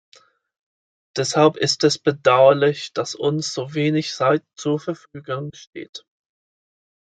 Deshalb 1.15 1.57
ist 1.57 1.83
es 1.83 1.99
bedauerlich, 1.99 2.91
dass 2.93 3.13
uns 3.13 3.53
so 3.53 3.75
wenig 3.75 4.15
Zeit 4.15 4.43
zur 4.55 4.79
Verfügung 4.79 5.51
steht. 5.53 6.05